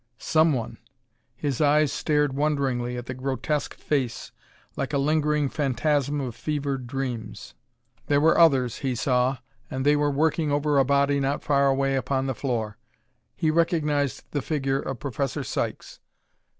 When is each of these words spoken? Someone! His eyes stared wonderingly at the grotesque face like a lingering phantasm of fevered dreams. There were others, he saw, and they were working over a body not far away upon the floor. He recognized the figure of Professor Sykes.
Someone! 0.17 0.79
His 1.35 1.61
eyes 1.61 1.91
stared 1.93 2.33
wonderingly 2.33 2.97
at 2.97 3.05
the 3.05 3.13
grotesque 3.13 3.75
face 3.75 4.31
like 4.75 4.93
a 4.93 4.97
lingering 4.97 5.47
phantasm 5.47 6.19
of 6.19 6.33
fevered 6.33 6.87
dreams. 6.87 7.53
There 8.07 8.19
were 8.19 8.35
others, 8.35 8.77
he 8.79 8.95
saw, 8.95 9.37
and 9.69 9.85
they 9.85 9.95
were 9.95 10.09
working 10.09 10.51
over 10.51 10.79
a 10.79 10.83
body 10.83 11.19
not 11.19 11.43
far 11.43 11.67
away 11.67 11.93
upon 11.95 12.25
the 12.25 12.33
floor. 12.33 12.79
He 13.35 13.51
recognized 13.51 14.23
the 14.31 14.41
figure 14.41 14.79
of 14.79 14.97
Professor 14.99 15.43
Sykes. 15.43 15.99